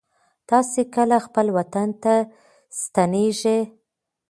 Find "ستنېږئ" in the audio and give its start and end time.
2.81-3.59